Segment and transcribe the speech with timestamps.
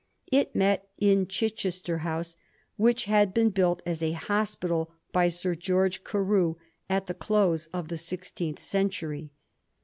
[0.31, 2.35] It met in Chichester House^
[2.75, 6.55] which had been built as a hospital by Sir George Carew
[6.89, 9.29] at the close of the sixteenth century.